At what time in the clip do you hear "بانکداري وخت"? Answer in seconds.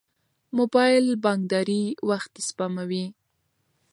1.23-2.33